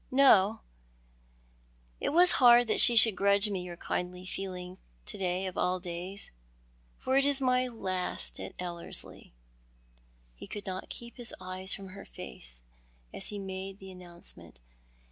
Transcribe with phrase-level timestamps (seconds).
[0.25, 0.61] "No?
[1.99, 5.79] It was hard that she should grudge me your kindly feeling to day of all
[5.79, 6.31] days,
[6.97, 9.31] for it is my last at Ellerslie."
[10.33, 12.63] He could not keep his eyes from her face
[13.13, 14.59] as he made the announcement.